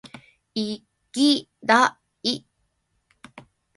[0.55, 0.81] い
[1.11, 2.01] ぎだ
[2.43, 2.43] い！！！！